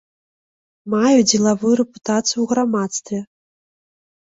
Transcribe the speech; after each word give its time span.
Маю 0.93 1.19
дзелавую 1.33 1.73
рэпутацыю 1.81 2.33
ў 2.41 2.45
грамадстве. 2.55 3.19